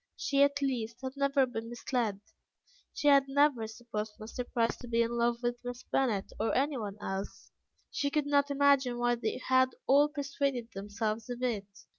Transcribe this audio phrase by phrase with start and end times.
[0.17, 2.21] She at least had never been misled;
[2.91, 4.43] she had never supposed Mr.
[4.51, 7.51] Price to be in love with Miss Bennet or anyone else.
[7.91, 11.67] She could not imagine why they had all persuaded themselves of it.